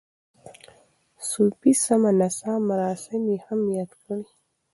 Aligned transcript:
صوفي 1.29 1.71
سما 1.83 2.11
نڅا 2.19 2.53
مراسم 2.67 3.21
یې 3.31 3.37
هم 3.45 3.59
یاد 3.75 3.91
کړي. 4.01 4.25